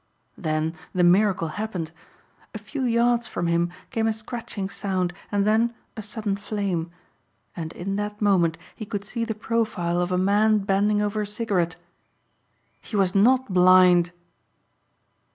Then 0.35 0.73
the 0.95 1.03
miracle 1.03 1.47
happened. 1.49 1.91
A 2.55 2.57
few 2.57 2.83
yards 2.85 3.27
from 3.27 3.45
him 3.45 3.69
came 3.91 4.07
a 4.07 4.13
scratching 4.13 4.67
sound 4.67 5.13
and 5.31 5.45
then 5.45 5.75
a 5.95 6.01
sudden 6.01 6.37
flame. 6.37 6.89
And 7.55 7.71
in 7.73 7.97
that 7.97 8.19
moment 8.19 8.57
he 8.75 8.83
could 8.87 9.05
see 9.05 9.25
the 9.25 9.35
profile 9.35 10.01
of 10.01 10.11
a 10.11 10.17
man 10.17 10.57
bending 10.57 11.03
over 11.03 11.21
a 11.21 11.27
cigarette. 11.27 11.75
He 12.81 12.95
was 12.95 13.13
not 13.13 13.53
blind! 13.53 14.11